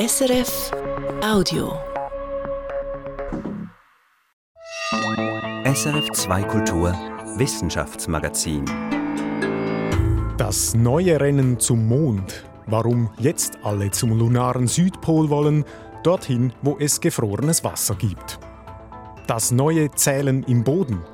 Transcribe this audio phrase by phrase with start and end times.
[0.00, 0.70] SRF
[1.22, 1.78] Audio.
[5.64, 6.94] SRF 2 Kultur
[7.36, 8.64] Wissenschaftsmagazin.
[10.38, 12.44] Das neue Rennen zum Mond.
[12.64, 15.66] Warum jetzt alle zum lunaren Südpol wollen,
[16.02, 18.40] dorthin, wo es gefrorenes Wasser gibt.
[19.26, 21.04] Das neue Zählen im Boden.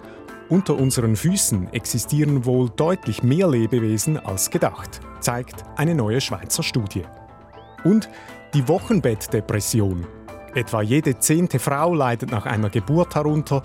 [0.48, 7.02] Unter unseren Füßen existieren wohl deutlich mehr Lebewesen als gedacht, zeigt eine neue Schweizer Studie.
[7.82, 8.08] Und
[8.56, 10.06] die Wochenbettdepression.
[10.54, 13.62] Etwa jede zehnte Frau leidet nach einer Geburt darunter.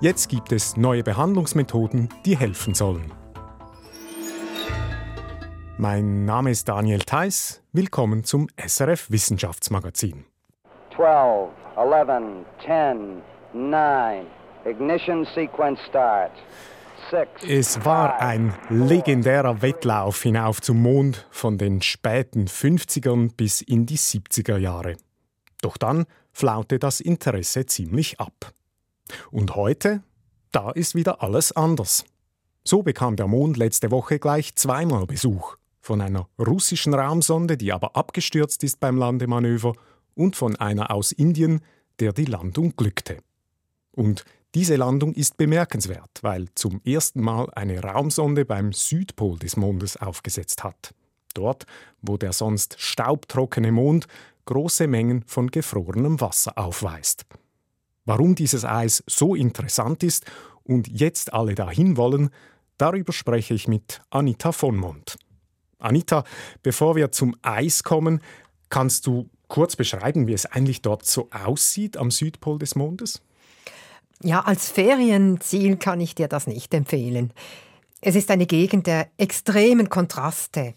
[0.00, 3.12] Jetzt gibt es neue Behandlungsmethoden, die helfen sollen.
[5.76, 7.64] Mein Name ist Daniel Theiss.
[7.72, 10.24] Willkommen zum SRF Wissenschaftsmagazin.
[10.94, 13.22] 12, 11, 10,
[13.54, 14.26] 9.
[14.66, 16.30] Ignition sequence start.
[17.46, 23.98] Es war ein legendärer Wettlauf hinauf zum Mond von den späten 50ern bis in die
[23.98, 24.96] 70er Jahre.
[25.62, 28.52] Doch dann flaute das Interesse ziemlich ab.
[29.30, 30.02] Und heute,
[30.52, 32.04] da ist wieder alles anders.
[32.64, 35.56] So bekam der Mond letzte Woche gleich zweimal Besuch.
[35.80, 39.72] Von einer russischen Raumsonde, die aber abgestürzt ist beim Landemanöver,
[40.14, 41.60] und von einer aus Indien,
[42.00, 43.18] der die Landung glückte.
[43.92, 49.96] Und diese Landung ist bemerkenswert, weil zum ersten Mal eine Raumsonde beim Südpol des Mondes
[49.98, 50.94] aufgesetzt hat.
[51.34, 51.66] Dort,
[52.00, 54.06] wo der sonst staubtrockene Mond
[54.46, 57.26] große Mengen von gefrorenem Wasser aufweist.
[58.06, 60.24] Warum dieses Eis so interessant ist
[60.64, 62.30] und jetzt alle dahin wollen,
[62.78, 65.18] darüber spreche ich mit Anita von Mond.
[65.78, 66.24] Anita,
[66.62, 68.22] bevor wir zum Eis kommen,
[68.70, 73.20] kannst du kurz beschreiben, wie es eigentlich dort so aussieht am Südpol des Mondes?
[74.22, 77.32] Ja, als Ferienziel kann ich dir das nicht empfehlen.
[78.00, 80.74] Es ist eine Gegend der extremen Kontraste.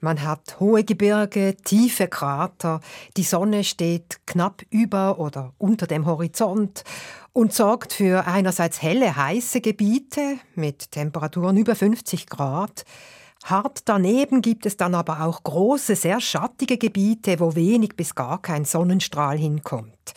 [0.00, 2.80] Man hat hohe Gebirge, tiefe Krater,
[3.16, 6.84] die Sonne steht knapp über oder unter dem Horizont
[7.32, 12.84] und sorgt für einerseits helle, heiße Gebiete mit Temperaturen über 50 Grad.
[13.44, 18.40] Hart daneben gibt es dann aber auch große, sehr schattige Gebiete, wo wenig bis gar
[18.40, 20.14] kein Sonnenstrahl hinkommt.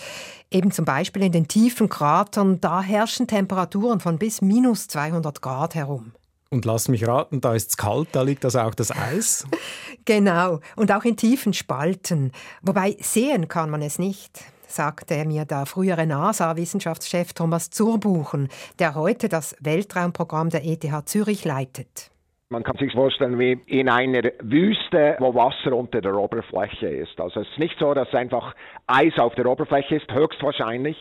[0.49, 5.75] Eben zum Beispiel in den tiefen Kratern, da herrschen Temperaturen von bis minus 200 Grad
[5.75, 6.13] herum.
[6.49, 9.45] Und lass mich raten, da ist es kalt, da liegt also auch das Eis?
[10.05, 12.31] genau, und auch in tiefen Spalten.
[12.61, 19.29] Wobei sehen kann man es nicht sagte mir der frühere NASA-Wissenschaftschef Thomas Zurbuchen, der heute
[19.29, 22.11] das Weltraumprogramm der ETH Zürich leitet.
[22.49, 27.19] Man kann sich vorstellen wie in einer Wüste, wo Wasser unter der Oberfläche ist.
[27.19, 28.55] Also es ist nicht so, dass einfach
[28.87, 30.95] Eis auf der Oberfläche ist, höchstwahrscheinlich,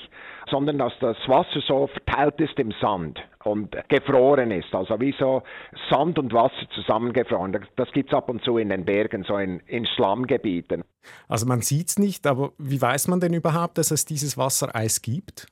[0.50, 4.74] sondern dass das Wasser so verteilt ist im Sand und gefroren ist.
[4.74, 5.44] Also wie so
[5.88, 7.56] Sand und Wasser zusammengefroren.
[7.76, 10.82] Das gibt es ab und zu in den Bergen, so in, in Schlammgebieten.
[11.28, 15.00] Also man sieht es nicht, aber wie weiß man denn überhaupt, dass es dieses Wassereis
[15.00, 15.46] gibt?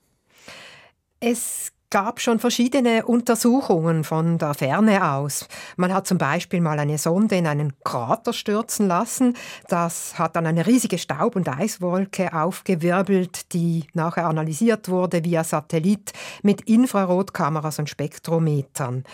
[1.21, 5.47] Es gab schon verschiedene Untersuchungen von der Ferne aus.
[5.77, 9.37] Man hat zum Beispiel mal eine Sonde in einen Krater stürzen lassen.
[9.69, 16.12] Das hat dann eine riesige Staub- und Eiswolke aufgewirbelt, die nachher analysiert wurde via Satellit
[16.43, 19.05] mit Infrarotkameras und Spektrometern.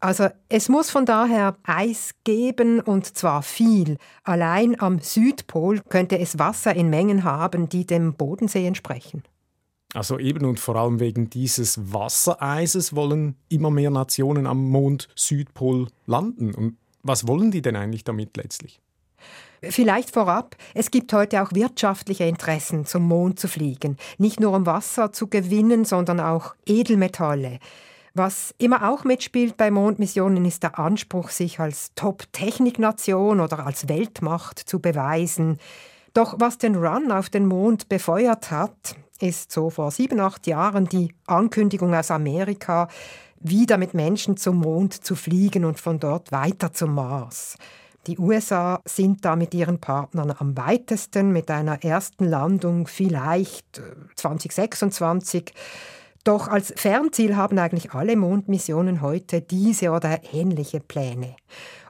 [0.00, 3.98] Also es muss von daher Eis geben und zwar viel.
[4.22, 9.24] Allein am Südpol könnte es Wasser in Mengen haben, die dem Bodensee entsprechen.
[9.94, 15.86] Also eben und vor allem wegen dieses Wassereises wollen immer mehr Nationen am Mond Südpol
[16.06, 16.52] landen.
[16.52, 18.80] Und was wollen die denn eigentlich damit letztlich?
[19.62, 23.96] Vielleicht vorab, es gibt heute auch wirtschaftliche Interessen, zum Mond zu fliegen.
[24.18, 27.60] Nicht nur um Wasser zu gewinnen, sondern auch Edelmetalle.
[28.14, 34.58] Was immer auch mitspielt bei Mondmissionen ist der Anspruch, sich als Top-Technik-Nation oder als Weltmacht
[34.58, 35.58] zu beweisen.
[36.12, 40.86] Doch was den Run auf den Mond befeuert hat, ist so vor sieben, acht Jahren
[40.86, 42.88] die Ankündigung aus Amerika,
[43.40, 47.56] wieder mit Menschen zum Mond zu fliegen und von dort weiter zum Mars.
[48.06, 53.80] Die USA sind da mit ihren Partnern am weitesten mit einer ersten Landung vielleicht
[54.16, 55.48] 2026.
[55.48, 55.52] Äh,
[56.24, 61.36] Doch als Fernziel haben eigentlich alle Mondmissionen heute diese oder ähnliche Pläne.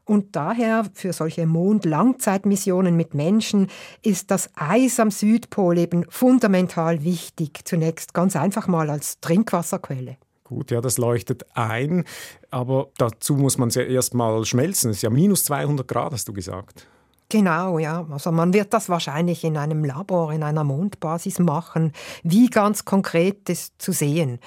[0.05, 3.69] Und daher für solche Mond-Langzeitmissionen mit Menschen
[4.03, 7.61] ist das Eis am Südpol eben fundamental wichtig.
[7.65, 10.19] Zunächst ganz einfach mal als Trinkwasserquelle.
[10.45, 12.05] Gut, ja, das leuchtet ein,
[12.51, 14.91] aber dazu muss man es ja erst mal schmelzen.
[14.91, 16.87] Es ist ja minus 200 Grad, hast du gesagt.
[17.31, 18.07] Genau, ja.
[18.11, 21.93] Also man wird das wahrscheinlich in einem Labor, in einer Mondbasis machen.
[22.23, 24.39] Wie ganz konkret ist zu sehen.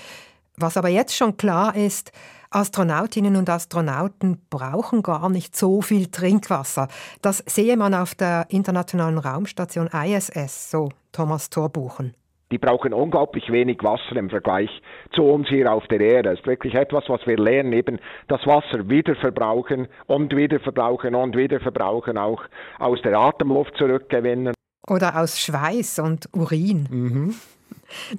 [0.56, 2.12] Was aber jetzt schon klar ist,
[2.50, 6.88] Astronautinnen und Astronauten brauchen gar nicht so viel Trinkwasser.
[7.22, 12.14] Das sehe man auf der internationalen Raumstation ISS, so Thomas Torbuchen.
[12.52, 14.70] Die brauchen unglaublich wenig Wasser im Vergleich
[15.14, 16.30] zu uns hier auf der Erde.
[16.30, 18.00] Das ist wirklich etwas, was wir lernen, eben
[18.30, 22.42] das Wasser wieder verbrauchen und wieder verbrauchen und wieder verbrauchen, auch
[22.80, 24.54] aus der Atemluft zurückgewinnen.
[24.88, 26.88] Oder aus Schweiß und Urin.
[26.90, 27.36] Mhm.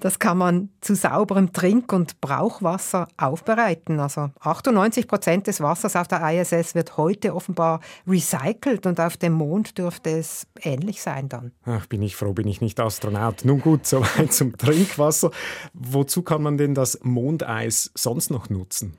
[0.00, 4.00] Das kann man zu sauberem Trink- und Brauchwasser aufbereiten.
[4.00, 9.34] Also 98 Prozent des Wassers auf der ISS wird heute offenbar recycelt und auf dem
[9.34, 11.52] Mond dürfte es ähnlich sein dann.
[11.64, 13.44] Ach, bin ich froh, bin ich nicht Astronaut.
[13.44, 15.30] Nun gut, soweit zum Trinkwasser.
[15.74, 18.96] Wozu kann man denn das Mondeis sonst noch nutzen?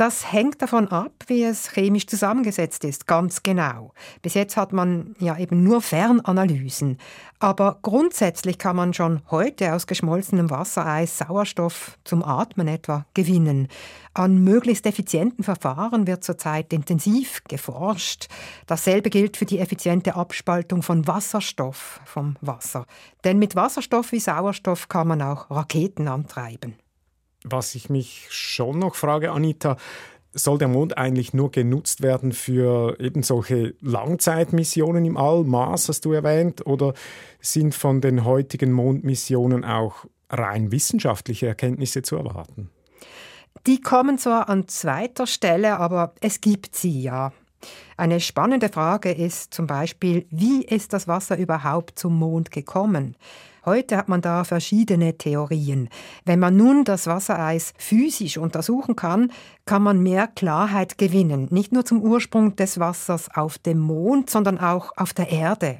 [0.00, 3.92] Das hängt davon ab, wie es chemisch zusammengesetzt ist, ganz genau.
[4.22, 6.96] Bis jetzt hat man ja eben nur Fernanalysen.
[7.38, 13.68] Aber grundsätzlich kann man schon heute aus geschmolzenem Wassereis Sauerstoff zum Atmen etwa gewinnen.
[14.14, 18.28] An möglichst effizienten Verfahren wird zurzeit intensiv geforscht.
[18.66, 22.86] Dasselbe gilt für die effiziente Abspaltung von Wasserstoff vom Wasser.
[23.24, 26.79] Denn mit Wasserstoff wie Sauerstoff kann man auch Raketen antreiben.
[27.44, 29.76] Was ich mich schon noch frage, Anita,
[30.32, 35.44] soll der Mond eigentlich nur genutzt werden für eben solche Langzeitmissionen im All?
[35.44, 36.66] Mars hast du erwähnt.
[36.66, 36.94] Oder
[37.40, 42.70] sind von den heutigen Mondmissionen auch rein wissenschaftliche Erkenntnisse zu erwarten?
[43.66, 47.32] Die kommen zwar an zweiter Stelle, aber es gibt sie ja.
[47.96, 53.16] Eine spannende Frage ist zum Beispiel, wie ist das Wasser überhaupt zum Mond gekommen?
[53.64, 55.88] Heute hat man da verschiedene Theorien.
[56.24, 59.32] Wenn man nun das Wassereis physisch untersuchen kann,
[59.66, 64.58] kann man mehr Klarheit gewinnen, nicht nur zum Ursprung des Wassers auf dem Mond, sondern
[64.58, 65.78] auch auf der Erde.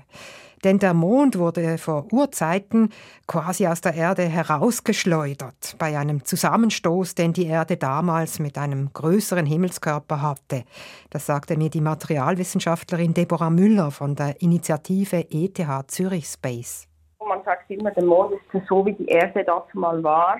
[0.62, 2.90] Denn der Mond wurde vor Urzeiten
[3.26, 9.46] quasi aus der Erde herausgeschleudert bei einem Zusammenstoß, den die Erde damals mit einem größeren
[9.46, 10.64] Himmelskörper hatte.
[11.08, 16.89] Das sagte mir die Materialwissenschaftlerin Deborah Müller von der Initiative ETH Zürich Space
[17.26, 20.38] man sagt immer, der Mond ist so, wie die Erde dazu mal war.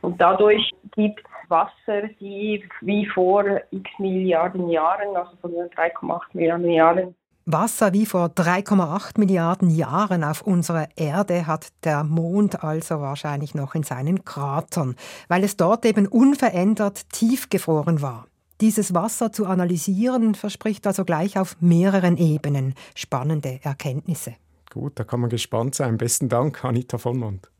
[0.00, 6.70] Und dadurch gibt es Wasser, die wie vor x Milliarden Jahren, also vor 3,8 Milliarden
[6.70, 7.14] Jahren,
[7.50, 13.74] Wasser wie vor 3,8 Milliarden Jahren auf unserer Erde hat der Mond also wahrscheinlich noch
[13.74, 14.96] in seinen Kratern,
[15.28, 18.26] weil es dort eben unverändert tiefgefroren war.
[18.60, 24.34] Dieses Wasser zu analysieren verspricht also gleich auf mehreren Ebenen spannende Erkenntnisse.
[24.78, 25.98] Gut, da kann man gespannt sein.
[25.98, 27.50] Besten Dank, Anita Vollmond.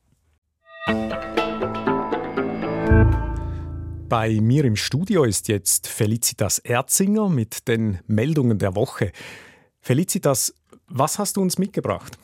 [4.09, 9.11] Bei mir im Studio ist jetzt Felicitas Erzinger mit den Meldungen der Woche.
[9.81, 10.55] Felicitas,
[10.87, 12.17] was hast du uns mitgebracht?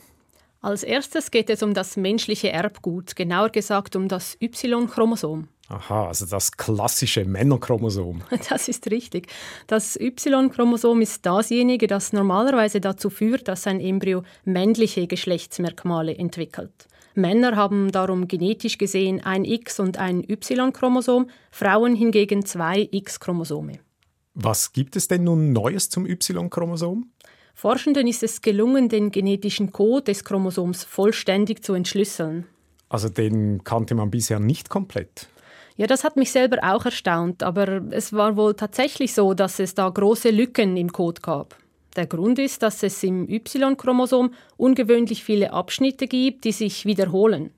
[0.61, 5.49] Als erstes geht es um das menschliche Erbgut, genauer gesagt um das Y-Chromosom.
[5.67, 8.21] Aha, also das klassische Männerchromosom.
[8.49, 9.27] Das ist richtig.
[9.65, 16.87] Das Y-Chromosom ist dasjenige, das normalerweise dazu führt, dass ein Embryo männliche Geschlechtsmerkmale entwickelt.
[17.15, 23.79] Männer haben darum genetisch gesehen ein X- und ein Y-Chromosom, Frauen hingegen zwei X-Chromosome.
[24.35, 27.09] Was gibt es denn nun Neues zum Y-Chromosom?
[27.55, 32.45] Forschenden ist es gelungen, den genetischen Code des Chromosoms vollständig zu entschlüsseln.
[32.89, 35.29] Also den kannte man bisher nicht komplett.
[35.77, 39.75] Ja, das hat mich selber auch erstaunt, aber es war wohl tatsächlich so, dass es
[39.75, 41.57] da große Lücken im Code gab.
[41.97, 47.51] Der Grund ist, dass es im Y-Chromosom ungewöhnlich viele Abschnitte gibt, die sich wiederholen.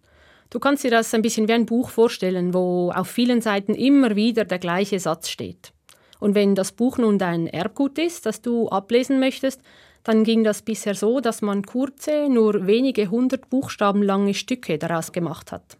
[0.49, 4.15] Du kannst dir das ein bisschen wie ein Buch vorstellen, wo auf vielen Seiten immer
[4.15, 5.71] wieder der gleiche Satz steht.
[6.19, 9.61] Und wenn das Buch nun dein Erbgut ist, das du ablesen möchtest,
[10.03, 15.11] dann ging das bisher so, dass man kurze, nur wenige hundert Buchstaben lange Stücke daraus
[15.11, 15.77] gemacht hat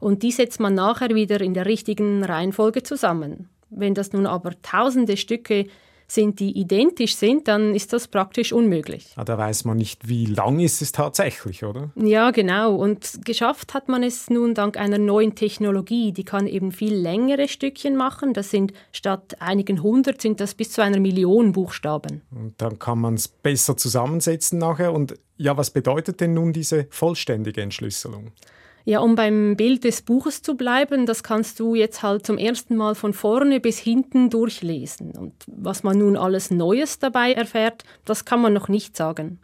[0.00, 3.48] und die setzt man nachher wieder in der richtigen Reihenfolge zusammen.
[3.70, 5.66] Wenn das nun aber tausende Stücke
[6.08, 9.12] sind, die identisch sind, dann ist das praktisch unmöglich.
[9.16, 11.90] Ah, da weiß man nicht, wie lang ist es tatsächlich, oder?
[11.96, 12.76] Ja, genau.
[12.76, 17.48] Und geschafft hat man es nun dank einer neuen Technologie, die kann eben viel längere
[17.48, 18.34] Stückchen machen.
[18.34, 22.22] Das sind statt einigen hundert sind das bis zu einer Million Buchstaben.
[22.30, 24.92] Und dann kann man es besser zusammensetzen nachher.
[24.92, 28.32] Und ja, was bedeutet denn nun diese vollständige Entschlüsselung?
[28.88, 32.76] Ja, um beim Bild des Buches zu bleiben, das kannst du jetzt halt zum ersten
[32.76, 35.10] Mal von vorne bis hinten durchlesen.
[35.10, 39.40] Und was man nun alles Neues dabei erfährt, das kann man noch nicht sagen.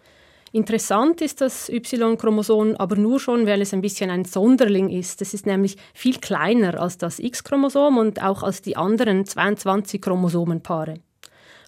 [0.52, 5.20] Interessant ist das Y-Chromosom aber nur schon, weil es ein bisschen ein Sonderling ist.
[5.20, 11.00] Es ist nämlich viel kleiner als das X-Chromosom und auch als die anderen 22 Chromosomenpaare.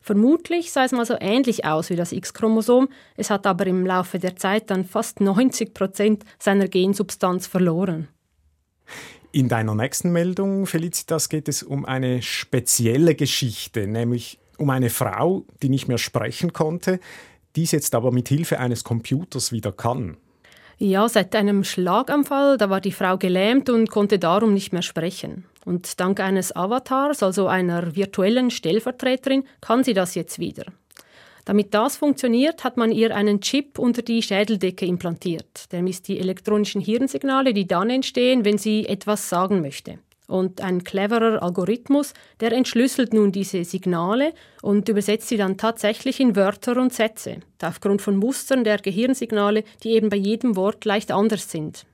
[0.05, 4.19] Vermutlich sah es mal so ähnlich aus wie das X-Chromosom, es hat aber im Laufe
[4.19, 8.09] der Zeit dann fast 90 Prozent seiner Gensubstanz verloren.
[9.33, 15.47] In deiner nächsten Meldung, Felicitas, geht es um eine spezielle Geschichte, nämlich um eine Frau,
[15.63, 17.01] die nicht mehr sprechen konnte,
[17.57, 20.19] dies jetzt aber mit Hilfe eines Computers wieder kann.
[20.77, 25.47] Ja, seit einem Schlaganfall, da war die Frau gelähmt und konnte darum nicht mehr sprechen.
[25.65, 30.65] Und dank eines Avatars, also einer virtuellen Stellvertreterin, kann sie das jetzt wieder.
[31.45, 35.73] Damit das funktioniert, hat man ihr einen Chip unter die Schädeldecke implantiert.
[35.73, 39.99] Der misst die elektronischen Hirnsignale, die dann entstehen, wenn sie etwas sagen möchte.
[40.27, 46.35] Und ein cleverer Algorithmus, der entschlüsselt nun diese Signale und übersetzt sie dann tatsächlich in
[46.35, 51.51] Wörter und Sätze, aufgrund von Mustern der Gehirnsignale, die eben bei jedem Wort leicht anders
[51.51, 51.85] sind.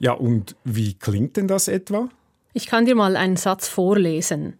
[0.00, 2.08] Ja, und wie klingt denn das etwa?
[2.54, 4.58] Ich kann dir mal einen Satz vorlesen.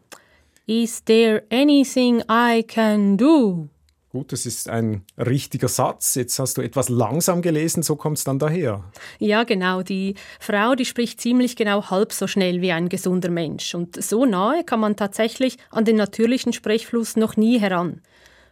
[0.67, 3.69] Is there anything I can do?
[4.09, 6.15] Gut, das ist ein richtiger Satz.
[6.15, 8.85] Jetzt hast du etwas langsam gelesen, so kommt es dann daher.
[9.19, 9.83] Ja, genau.
[9.83, 13.75] Die Frau, die spricht ziemlich genau halb so schnell wie ein gesunder Mensch.
[13.75, 18.01] Und so nahe kann man tatsächlich an den natürlichen Sprechfluss noch nie heran.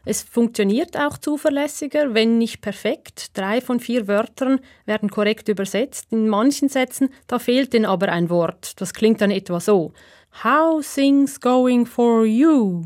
[0.04, 3.36] Es funktioniert auch zuverlässiger, wenn nicht perfekt.
[3.36, 6.06] Drei von vier Wörtern werden korrekt übersetzt.
[6.10, 8.80] In manchen Sätzen, da fehlt denn aber ein Wort.
[8.80, 9.92] Das klingt dann etwa so.
[10.42, 12.84] How things going for you?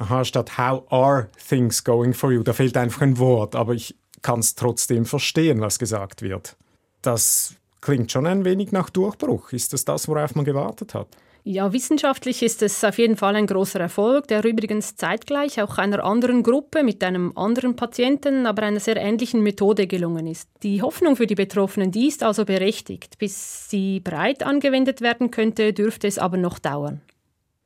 [0.00, 2.42] aha, statt How are things going for you?
[2.42, 6.56] Da fehlt einfach ein Wort, aber ich kann es trotzdem verstehen, was gesagt wird.
[7.02, 9.52] Das klingt schon ein wenig nach Durchbruch.
[9.52, 11.08] Ist das das, worauf man gewartet hat?
[11.42, 16.04] Ja, wissenschaftlich ist es auf jeden Fall ein großer Erfolg, der übrigens zeitgleich auch einer
[16.04, 20.50] anderen Gruppe mit einem anderen Patienten, aber einer sehr ähnlichen Methode gelungen ist.
[20.62, 23.18] Die Hoffnung für die Betroffenen, die ist also berechtigt.
[23.18, 27.00] Bis sie breit angewendet werden könnte, dürfte es aber noch dauern.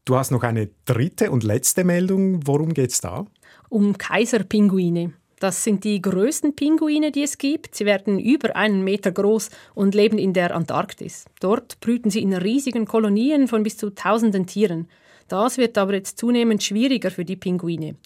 [0.04, 2.46] Du hast noch eine dritte und letzte Meldung.
[2.46, 3.26] Worum geht es da?
[3.70, 5.14] Um Kaiserpinguine.
[5.40, 7.74] Das sind die größten Pinguine, die es gibt.
[7.74, 11.24] Sie werden über einen Meter groß und leben in der Antarktis.
[11.40, 14.88] Dort brüten sie in riesigen Kolonien von bis zu tausenden Tieren.
[15.28, 17.96] Das wird aber jetzt zunehmend schwieriger für die Pinguine.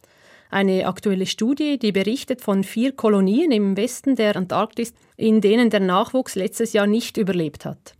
[0.50, 5.80] Eine aktuelle Studie, die berichtet von vier Kolonien im Westen der Antarktis, in denen der
[5.80, 7.97] Nachwuchs letztes Jahr nicht überlebt hat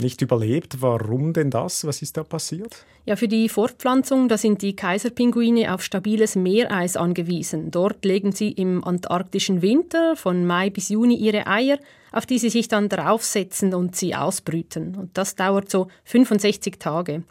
[0.00, 0.80] nicht überlebt.
[0.80, 1.84] Warum denn das?
[1.86, 2.84] Was ist da passiert?
[3.06, 7.70] Ja, für die Fortpflanzung, da sind die Kaiserpinguine auf stabiles Meereis angewiesen.
[7.70, 11.78] Dort legen sie im antarktischen Winter von Mai bis Juni ihre Eier,
[12.12, 14.96] auf die sie sich dann draufsetzen und sie ausbrüten.
[14.96, 17.22] Und das dauert so 65 Tage.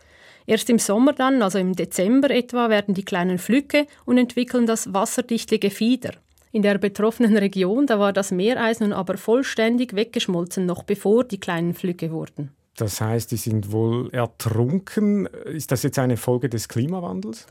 [0.45, 4.93] Erst im Sommer dann, also im Dezember etwa, werden die kleinen Flücke und entwickeln das
[4.93, 6.13] wasserdichte Gefieder.
[6.51, 11.39] In der betroffenen Region, da war das Meereis nun aber vollständig weggeschmolzen, noch bevor die
[11.39, 12.51] kleinen Flücke wurden.
[12.79, 15.25] Das heißt, die sind wohl ertrunken.
[15.25, 17.45] Ist das jetzt eine Folge des Klimawandels?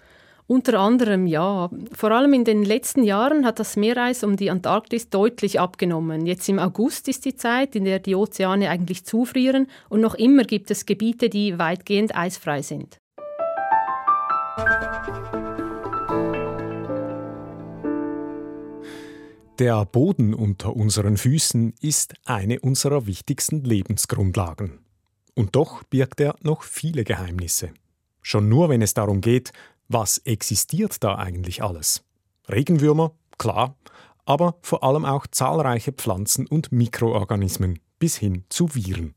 [0.47, 1.69] Unter anderem ja.
[1.93, 6.25] Vor allem in den letzten Jahren hat das Meereis um die Antarktis deutlich abgenommen.
[6.25, 10.45] Jetzt im August ist die Zeit, in der die Ozeane eigentlich zufrieren und noch immer
[10.45, 12.97] gibt es Gebiete, die weitgehend eisfrei sind.
[19.59, 24.88] Der Boden unter unseren Füßen ist eine unserer wichtigsten Lebensgrundlagen.
[25.39, 27.71] Und doch birgt er noch viele Geheimnisse.
[28.23, 29.53] Schon nur, wenn es darum geht,
[29.87, 32.03] was existiert da eigentlich alles?
[32.49, 33.77] Regenwürmer, klar,
[34.25, 39.15] aber vor allem auch zahlreiche Pflanzen und Mikroorganismen bis hin zu Viren.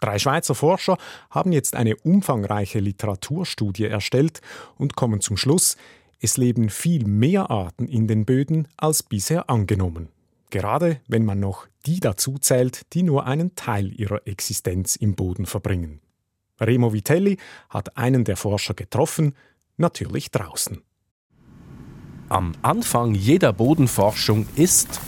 [0.00, 0.98] Drei Schweizer Forscher
[1.30, 4.42] haben jetzt eine umfangreiche Literaturstudie erstellt
[4.76, 5.78] und kommen zum Schluss,
[6.20, 10.10] es leben viel mehr Arten in den Böden als bisher angenommen
[10.50, 15.46] gerade wenn man noch die dazu zählt, die nur einen Teil ihrer Existenz im Boden
[15.46, 16.00] verbringen.
[16.60, 17.38] Remo Vitelli
[17.70, 19.34] hat einen der Forscher getroffen,
[19.78, 20.82] natürlich draußen.
[22.28, 25.00] Am Anfang jeder Bodenforschung ist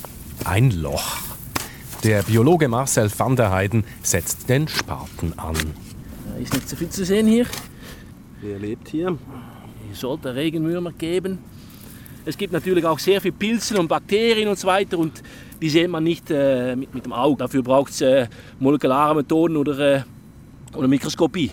[0.44, 1.18] ein Loch.
[2.02, 5.56] Der Biologe Marcel van der Heiden setzt den Spaten an.
[6.24, 7.44] Da ist nicht so viel zu sehen hier.
[8.40, 9.18] Wer lebt hier?
[9.86, 11.40] Hier sollte Regenwürmer geben.
[12.30, 15.20] Es gibt natürlich auch sehr viele Pilze und Bakterien und so weiter und
[15.60, 17.38] die sieht man nicht äh, mit, mit, dem Auge.
[17.38, 18.28] Dafür braucht es äh,
[18.60, 20.02] molekulare Methoden oder, äh,
[20.76, 21.50] oder Mikroskopie.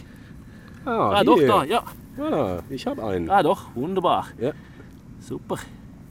[0.86, 1.84] Ah, ah doch, da, ja.
[2.20, 3.28] Ah, ich habe einen.
[3.28, 4.28] Ah, doch, wunderbar.
[4.40, 4.52] Ja.
[5.20, 5.58] Super.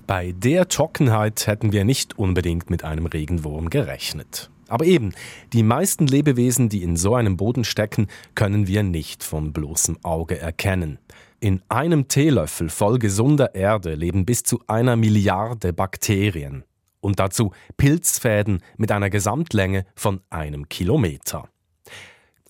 [0.08, 4.50] Bei der Trockenheit hätten wir nicht unbedingt mit einem Regenwurm gerechnet.
[4.66, 5.12] Aber eben,
[5.52, 10.40] die meisten Lebewesen, die in so einem Boden stecken, können wir nicht von bloßem Auge
[10.40, 10.99] erkennen.
[11.38, 16.64] In einem Teelöffel voll gesunder Erde leben bis zu einer Milliarde Bakterien.
[17.00, 21.49] Und dazu Pilzfäden mit einer Gesamtlänge von einem Kilometer.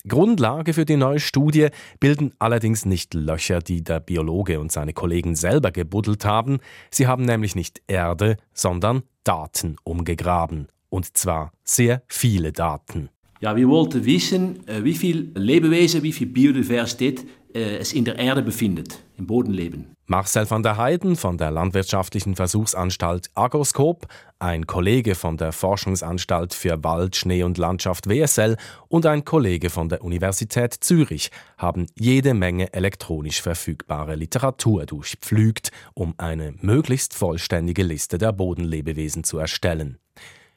[0.07, 5.35] Grundlage für die neue Studie bilden allerdings nicht Löcher, die der Biologe und seine Kollegen
[5.35, 6.61] selber gebuddelt haben.
[6.90, 10.69] Sie haben nämlich nicht Erde, sondern Daten umgegraben.
[10.90, 13.09] Und zwar sehr viele Daten.
[13.40, 18.42] Ja, wir wollten wissen, äh, wie viel Lebewesen, wie viel Biodiversität es in der Erde
[18.42, 19.96] befindet, im Bodenleben.
[20.08, 24.06] Marcel van der Heiden von der Landwirtschaftlichen Versuchsanstalt Agroskop,
[24.38, 29.88] ein Kollege von der Forschungsanstalt für Wald, Schnee und Landschaft WSL und ein Kollege von
[29.88, 38.18] der Universität Zürich haben jede Menge elektronisch verfügbare Literatur durchpflügt, um eine möglichst vollständige Liste
[38.18, 39.98] der Bodenlebewesen zu erstellen.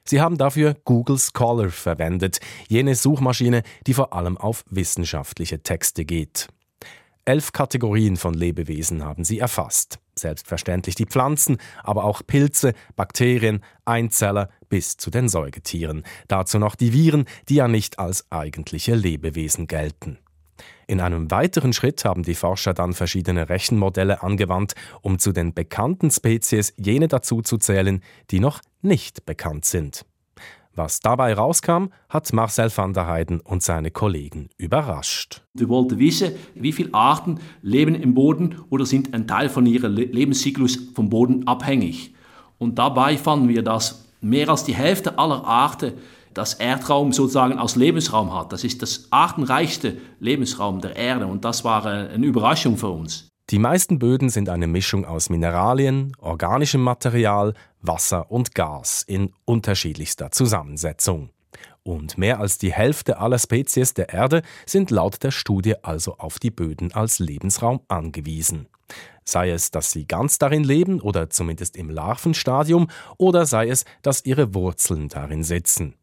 [0.04, 6.50] Sie haben dafür Google Scholar verwendet, jene Suchmaschine, die vor allem auf wissenschaftliche Texte geht.
[7.30, 10.00] Elf Kategorien von Lebewesen haben sie erfasst.
[10.16, 16.06] Selbstverständlich die Pflanzen, aber auch Pilze, Bakterien, Einzeller bis zu den Säugetieren.
[16.28, 20.18] Dazu noch die Viren, die ja nicht als eigentliche Lebewesen gelten.
[20.88, 26.10] In einem weiteren Schritt haben die Forscher dann verschiedene Rechenmodelle angewandt, um zu den bekannten
[26.10, 30.04] Spezies jene dazuzuzählen, die noch nicht bekannt sind.
[30.76, 35.42] Was dabei rauskam, hat Marcel van der Heiden und seine Kollegen überrascht.
[35.54, 39.94] Wir wollten wissen, wie viele Arten leben im Boden oder sind ein Teil von ihrem
[39.94, 42.14] Lebenszyklus vom Boden abhängig.
[42.58, 45.94] Und dabei fanden wir, dass mehr als die Hälfte aller Arten
[46.34, 48.54] das Erdraum sozusagen als Lebensraum hat.
[48.54, 53.29] Das ist das artenreichste Lebensraum der Erde und das war äh, eine Überraschung für uns.
[53.50, 60.30] Die meisten Böden sind eine Mischung aus Mineralien, organischem Material, Wasser und Gas in unterschiedlichster
[60.30, 61.32] Zusammensetzung.
[61.82, 66.38] Und mehr als die Hälfte aller Spezies der Erde sind laut der Studie also auf
[66.38, 68.68] die Böden als Lebensraum angewiesen.
[69.26, 72.88] Sei es, dass sie ganz darin leben oder zumindest im Larvenstadium,
[73.18, 75.96] oder sei es, dass ihre Wurzeln darin sitzen.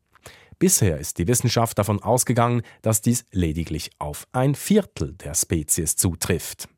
[0.59, 6.69] Bisher ist die Wissenschaft davon ausgegangen, dass dies lediglich auf ein Viertel der Spezies zutrifft.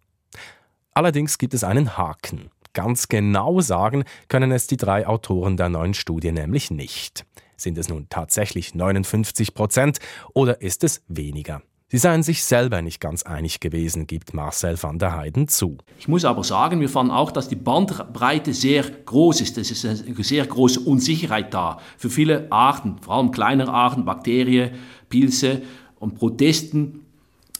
[0.98, 2.50] Allerdings gibt es einen Haken.
[2.72, 7.24] Ganz genau sagen können es die drei Autoren der neuen Studie nämlich nicht.
[7.56, 10.00] Sind es nun tatsächlich 59 Prozent
[10.34, 11.62] oder ist es weniger?
[11.86, 15.78] Sie seien sich selber nicht ganz einig gewesen, gibt Marcel van der Heiden zu.
[16.00, 19.56] Ich muss aber sagen, wir fanden auch, dass die Bandbreite sehr groß ist.
[19.56, 24.72] Es ist eine sehr große Unsicherheit da für viele Arten, vor allem kleinere Arten, Bakterien,
[25.08, 25.62] Pilze
[26.00, 27.04] und Protesten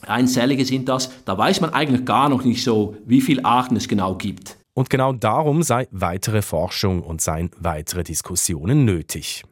[0.07, 3.87] Einzellige sind das, da weiß man eigentlich gar noch nicht so, wie viele Arten es
[3.87, 4.57] genau gibt.
[4.73, 9.43] Und genau darum sei weitere Forschung und seien weitere Diskussionen nötig.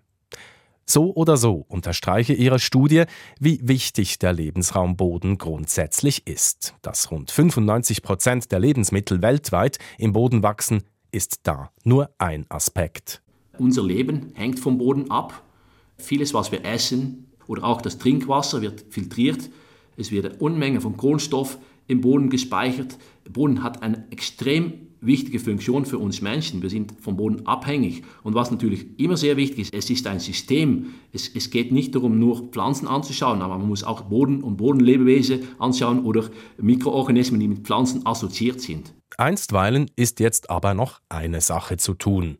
[0.85, 3.03] So oder so unterstreiche ihre Studie,
[3.37, 6.75] wie wichtig der Lebensraum Boden grundsätzlich ist.
[6.81, 13.21] Dass rund 95 Prozent der Lebensmittel weltweit im Boden wachsen, ist da nur ein Aspekt.
[13.57, 15.41] Unser Leben hängt vom Boden ab.
[15.97, 19.49] Vieles, was wir essen oder auch das Trinkwasser wird filtriert
[19.97, 21.57] es wird eine Unmenge von Kohlenstoff
[21.87, 22.97] im Boden gespeichert.
[23.25, 26.61] Der Boden hat eine extrem wichtige Funktion für uns Menschen.
[26.61, 28.03] Wir sind vom Boden abhängig.
[28.23, 30.93] Und was natürlich immer sehr wichtig ist, es ist ein System.
[31.11, 35.41] Es, es geht nicht darum, nur Pflanzen anzuschauen, aber man muss auch Boden und Bodenlebewesen
[35.59, 38.93] anschauen oder Mikroorganismen, die mit Pflanzen assoziiert sind.
[39.17, 42.37] Einstweilen ist jetzt aber noch eine Sache zu tun.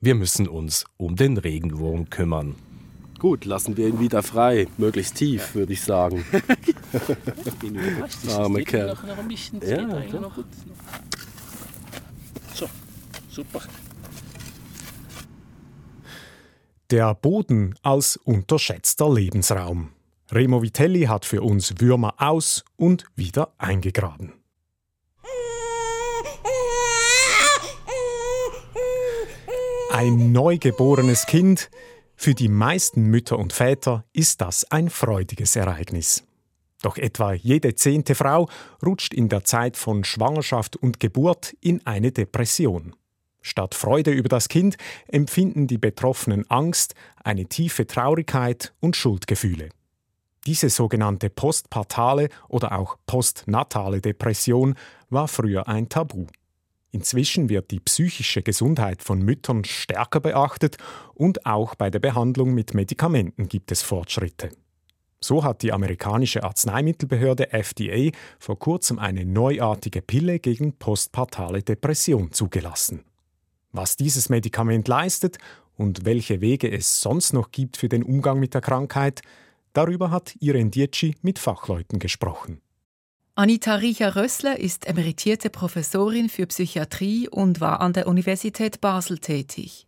[0.00, 2.54] Wir müssen uns um den Regenwurm kümmern.
[3.20, 4.66] Gut, lassen wir ihn wieder frei.
[4.78, 6.24] Möglichst tief, würde ich sagen.
[8.30, 8.96] Arme Kerl.
[9.62, 10.00] Ja,
[10.34, 10.46] gut.
[12.54, 12.66] So,
[13.28, 13.60] super.
[16.90, 19.90] Der Boden als unterschätzter Lebensraum.
[20.32, 24.32] Remo Vitelli hat für uns Würmer aus und wieder eingegraben.
[29.92, 31.68] Ein neugeborenes Kind,
[32.22, 36.22] für die meisten Mütter und Väter ist das ein freudiges Ereignis.
[36.82, 38.46] Doch etwa jede zehnte Frau
[38.84, 42.94] rutscht in der Zeit von Schwangerschaft und Geburt in eine Depression.
[43.40, 44.76] Statt Freude über das Kind
[45.08, 49.70] empfinden die Betroffenen Angst, eine tiefe Traurigkeit und Schuldgefühle.
[50.44, 54.74] Diese sogenannte postpartale oder auch postnatale Depression
[55.08, 56.26] war früher ein Tabu.
[56.92, 60.76] Inzwischen wird die psychische Gesundheit von Müttern stärker beachtet
[61.14, 64.50] und auch bei der Behandlung mit Medikamenten gibt es Fortschritte.
[65.20, 73.04] So hat die amerikanische Arzneimittelbehörde FDA vor kurzem eine neuartige Pille gegen postpartale Depression zugelassen.
[73.70, 75.38] Was dieses Medikament leistet
[75.76, 79.20] und welche Wege es sonst noch gibt für den Umgang mit der Krankheit,
[79.74, 82.62] darüber hat Irene Dietschi mit Fachleuten gesprochen.
[83.40, 89.86] Anita Riecher-Rössler ist emeritierte Professorin für Psychiatrie und war an der Universität Basel tätig.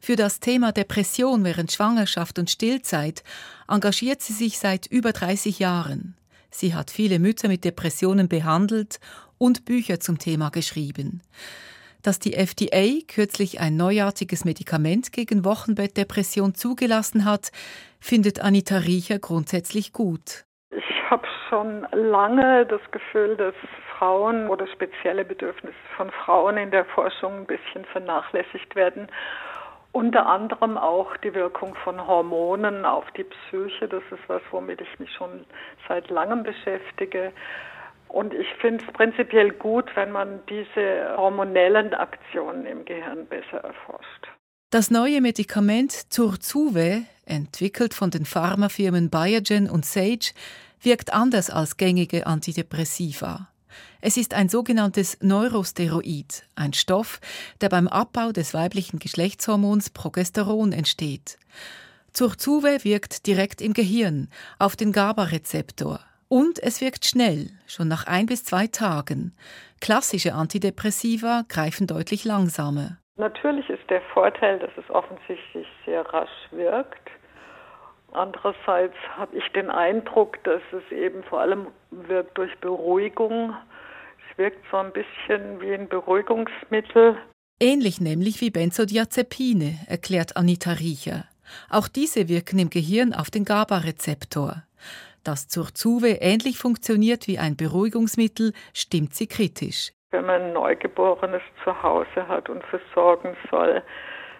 [0.00, 3.22] Für das Thema Depression während Schwangerschaft und Stillzeit
[3.68, 6.16] engagiert sie sich seit über 30 Jahren.
[6.50, 8.98] Sie hat viele Mütter mit Depressionen behandelt
[9.38, 11.22] und Bücher zum Thema geschrieben.
[12.02, 17.52] Dass die FDA kürzlich ein neuartiges Medikament gegen Wochenbettdepression zugelassen hat,
[18.00, 20.47] findet Anita Riecher grundsätzlich gut.
[21.10, 23.54] Habe schon lange das Gefühl, dass
[23.96, 29.08] Frauen oder spezielle Bedürfnisse von Frauen in der Forschung ein bisschen vernachlässigt werden.
[29.92, 33.88] Unter anderem auch die Wirkung von Hormonen auf die Psyche.
[33.88, 35.46] Das ist was, womit ich mich schon
[35.88, 37.32] seit langem beschäftige.
[38.08, 44.28] Und ich finde es prinzipiell gut, wenn man diese hormonellen Aktionen im Gehirn besser erforscht.
[44.70, 50.32] Das neue Medikament Zurzuve, entwickelt von den Pharmafirmen Biogen und Sage,
[50.80, 53.48] wirkt anders als gängige Antidepressiva.
[54.00, 57.20] Es ist ein sogenanntes Neurosteroid, ein Stoff,
[57.60, 61.38] der beim Abbau des weiblichen Geschlechtshormons Progesteron entsteht.
[62.12, 66.00] Zurzuve wirkt direkt im Gehirn auf den GABA-Rezeptor.
[66.28, 69.34] Und es wirkt schnell, schon nach ein bis zwei Tagen.
[69.80, 72.98] Klassische Antidepressiva greifen deutlich langsamer.
[73.16, 77.10] Natürlich ist der Vorteil, dass es offensichtlich sehr rasch wirkt.
[78.12, 83.54] Andererseits habe ich den Eindruck, dass es eben vor allem wirkt durch Beruhigung.
[84.30, 87.16] Es wirkt so ein bisschen wie ein Beruhigungsmittel.
[87.60, 91.24] Ähnlich nämlich wie Benzodiazepine, erklärt Anita Riecher.
[91.70, 94.62] Auch diese wirken im Gehirn auf den GABA-Rezeptor.
[95.24, 99.92] Dass Zurzuve ähnlich funktioniert wie ein Beruhigungsmittel, stimmt sie kritisch.
[100.10, 103.82] Wenn man ein Neugeborenes zu Hause hat und versorgen soll,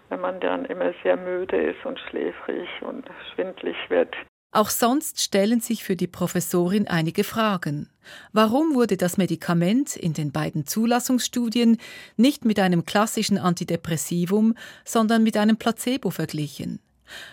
[0.08, 4.14] wenn man dann immer sehr müde ist und schläfrig und schwindlig wird.
[4.50, 7.90] Auch sonst stellen sich für die Professorin einige Fragen.
[8.32, 11.76] Warum wurde das Medikament in den beiden Zulassungsstudien
[12.16, 14.54] nicht mit einem klassischen Antidepressivum,
[14.86, 16.80] sondern mit einem Placebo verglichen?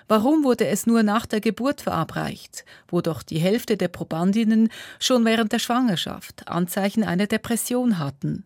[0.08, 5.26] Warum wurde es nur nach der Geburt verabreicht, wo doch die Hälfte der Probandinnen schon
[5.26, 8.46] während der Schwangerschaft Anzeichen einer Depression hatten?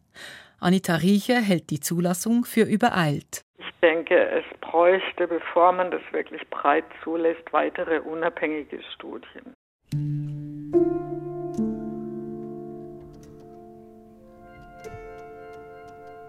[0.60, 3.42] Anita Riecher hält die Zulassung für übereilt.
[3.60, 9.54] Ich denke, es bräuchte, bevor man das wirklich breit zulässt, weitere unabhängige Studien.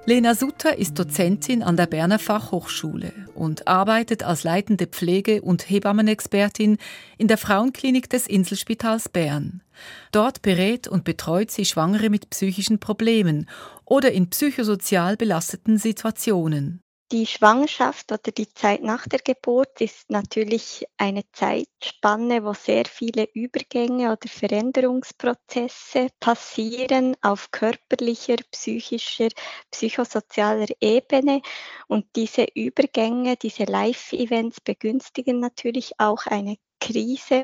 [0.06, 6.78] Lena Sutter ist Dozentin an der Berner Fachhochschule und arbeitet als leitende Pflege- und Hebammenexpertin
[7.16, 9.62] in der Frauenklinik des Inselspitals Bern.
[10.10, 13.48] Dort berät und betreut sie Schwangere mit psychischen Problemen
[13.84, 16.80] oder in psychosozial belasteten Situationen.
[17.12, 23.28] Die Schwangerschaft oder die Zeit nach der Geburt ist natürlich eine Zeitspanne, wo sehr viele
[23.34, 29.26] Übergänge oder Veränderungsprozesse passieren auf körperlicher, psychischer,
[29.72, 31.42] psychosozialer Ebene.
[31.88, 37.42] Und diese Übergänge, diese Live-Events begünstigen natürlich auch eine Krise.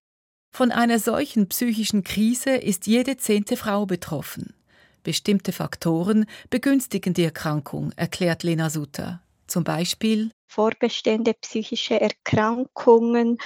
[0.53, 4.55] Von einer solchen psychischen Krise ist jede zehnte Frau betroffen.
[5.03, 9.26] Bestimmte Faktoren begünstigen die Erkrankung, erklärt Lena Sutter.
[9.47, 13.37] Zum Beispiel vorbestehende psychische Erkrankungen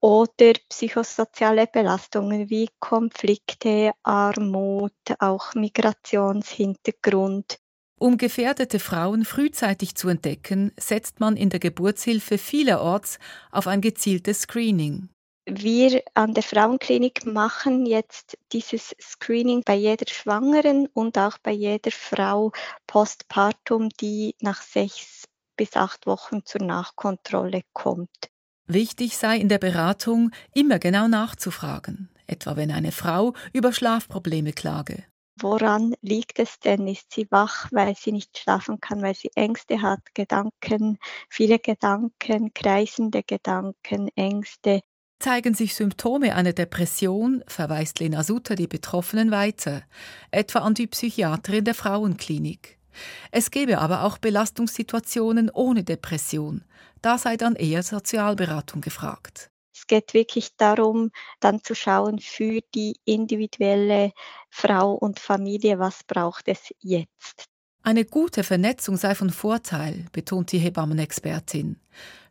[0.00, 7.58] oder psychosoziale Belastungen wie Konflikte, Armut, auch Migrationshintergrund.
[7.98, 13.20] Um gefährdete Frauen frühzeitig zu entdecken, setzt man in der Geburtshilfe vielerorts
[13.52, 15.08] auf ein gezieltes Screening.
[15.46, 21.90] Wir an der Frauenklinik machen jetzt dieses Screening bei jeder Schwangeren und auch bei jeder
[21.90, 22.52] Frau
[22.86, 25.24] postpartum, die nach sechs
[25.62, 28.30] bis acht Wochen zur Nachkontrolle kommt.
[28.66, 35.04] Wichtig sei in der Beratung immer genau nachzufragen, etwa wenn eine Frau über Schlafprobleme klage.
[35.38, 36.88] Woran liegt es denn?
[36.88, 40.98] Ist sie wach, weil sie nicht schlafen kann, weil sie Ängste hat, Gedanken,
[41.30, 44.80] viele Gedanken, kreisende Gedanken, Ängste?
[45.20, 49.84] Zeigen sich Symptome einer Depression, verweist Lena Sutter die Betroffenen weiter,
[50.32, 52.81] etwa an die Psychiaterin der Frauenklinik.
[53.30, 56.64] Es gäbe aber auch Belastungssituationen ohne Depression.
[57.00, 59.50] Da sei dann eher Sozialberatung gefragt.
[59.74, 64.12] Es geht wirklich darum, dann zu schauen für die individuelle
[64.50, 67.46] Frau und Familie, was braucht es jetzt.
[67.82, 71.80] Eine gute Vernetzung sei von Vorteil, betont die Hebammenexpertin.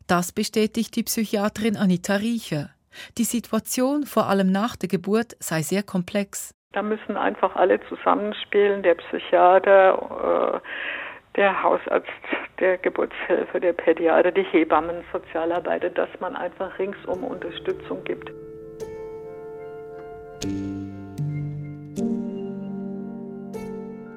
[0.08, 2.70] Das bestätigt die Psychiaterin Anita Riecher.
[3.18, 6.54] Die Situation, vor allem nach der Geburt, sei sehr komplex.
[6.74, 10.68] Da müssen einfach alle zusammenspielen, der Psychiater, äh,
[11.36, 12.08] der Hausarzt,
[12.60, 18.32] der Geburtshilfe, der Pädiater, die Hebammen, Sozialarbeiter, dass man einfach ringsum Unterstützung gibt.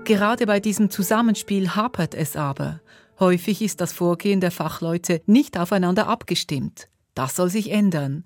[0.04, 2.80] Gerade bei diesem Zusammenspiel hapert es aber.
[3.18, 6.88] Häufig ist das Vorgehen der Fachleute nicht aufeinander abgestimmt.
[7.14, 8.24] Das soll sich ändern.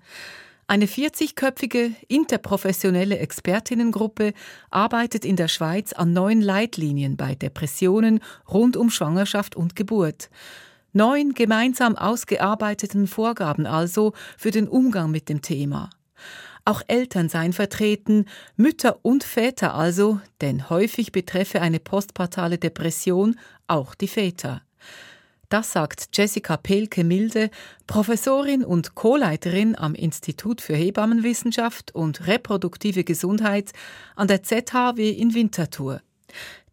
[0.69, 4.33] Eine 40-köpfige interprofessionelle Expertinnengruppe
[4.69, 10.29] arbeitet in der Schweiz an neuen Leitlinien bei Depressionen rund um Schwangerschaft und Geburt.
[10.93, 15.89] Neun gemeinsam ausgearbeiteten Vorgaben also für den Umgang mit dem Thema.
[16.65, 23.95] Auch Eltern seien vertreten, Mütter und Väter also, denn häufig betreffe eine postpartale Depression auch
[23.95, 24.61] die Väter.
[25.49, 27.49] Das sagt Jessica Pelke-Milde,
[27.87, 33.71] Professorin und Co-Leiterin am Institut für Hebammenwissenschaft und reproduktive Gesundheit
[34.15, 36.01] an der ZHW in Winterthur.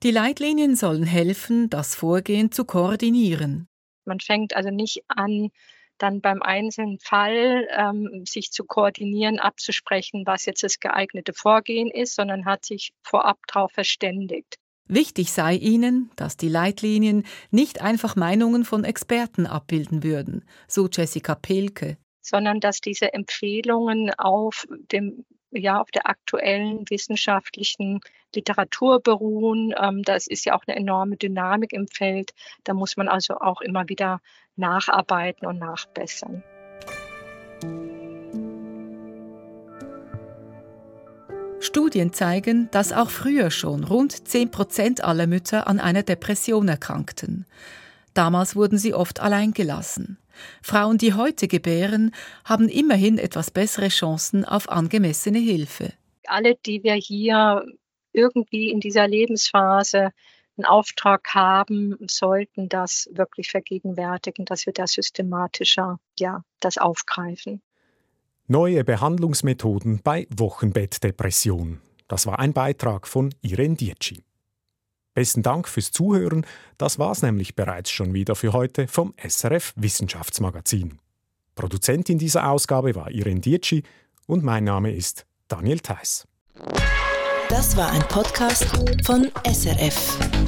[0.02, 3.66] Die Leitlinien sollen helfen, das Vorgehen zu koordinieren.
[4.04, 5.48] Man fängt also nicht an,
[5.96, 12.14] dann beim einzelnen Fall ähm, sich zu koordinieren, abzusprechen, was jetzt das geeignete Vorgehen ist,
[12.14, 14.58] sondern hat sich vorab darauf verständigt.
[14.88, 21.34] Wichtig sei ihnen, dass die Leitlinien nicht einfach Meinungen von Experten abbilden würden, so Jessica
[21.34, 28.00] Pelke, sondern dass diese Empfehlungen auf dem ja, auf der aktuellen wissenschaftlichen
[28.34, 29.74] Literatur beruhen.
[29.80, 32.32] Ähm, das ist ja auch eine enorme Dynamik im Feld.
[32.64, 34.20] Da muss man also auch immer wieder
[34.56, 36.42] nacharbeiten und nachbessern.
[41.66, 47.44] Studien zeigen, dass auch früher schon rund 10 Prozent aller Mütter an einer Depression erkrankten.
[48.14, 50.18] Damals wurden sie oft alleingelassen.
[50.62, 52.12] Frauen, die heute gebären,
[52.44, 55.92] haben immerhin etwas bessere Chancen auf angemessene Hilfe.
[56.26, 57.64] Alle, die wir hier
[58.12, 60.12] irgendwie in dieser Lebensphase
[60.56, 67.60] einen Auftrag haben, sollten das wirklich vergegenwärtigen, dass wir da systematischer ja, das aufgreifen.
[68.48, 71.80] Neue Behandlungsmethoden bei Wochenbettdepression.
[72.06, 74.22] Das war ein Beitrag von Irene Dietschi.
[75.14, 76.46] Besten Dank fürs Zuhören.
[76.78, 81.00] Das war's nämlich bereits schon wieder für heute vom SRF Wissenschaftsmagazin.
[81.56, 83.82] Produzentin dieser Ausgabe war Irene Dietschi
[84.28, 86.28] und mein Name ist Daniel Theiss.
[87.48, 88.64] Das war ein Podcast
[89.04, 90.45] von SRF.